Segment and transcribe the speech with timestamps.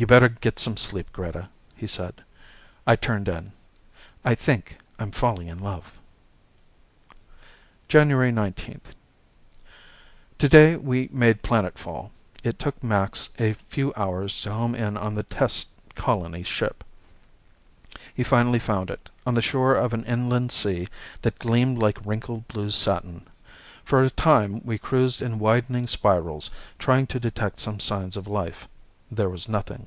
[0.00, 2.22] "You'd better get some sleep, Greta," he said.
[2.86, 3.50] I turned in.
[4.24, 5.92] I think I'm falling in love.
[7.88, 8.80] January 19
[10.38, 12.12] Today we made planetfall.
[12.44, 16.84] It took Max a few hours to home in on the test colony ship.
[18.14, 20.86] He finally found it, on the shore of an inland sea
[21.22, 23.26] that gleamed like wrinkled blue satin.
[23.84, 28.68] For a time we cruised in widening spirals, trying to detect some signs of life.
[29.10, 29.86] There was nothing.